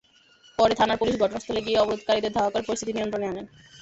[0.59, 3.43] পরে থানার পুলিশ ঘটনাস্থলে গিয়ে অবরোধকারীদের ধাওয়া করে পরিস্থিতি নিয়ন্ত্রণে আনে।